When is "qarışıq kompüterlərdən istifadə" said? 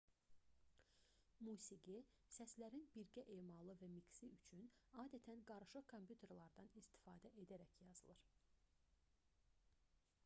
5.53-7.35